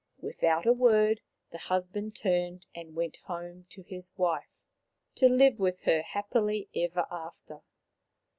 [0.17, 1.21] Without a word
[1.51, 4.49] the husband turned and went home to his wife,
[5.13, 7.61] to live with her happily ever after.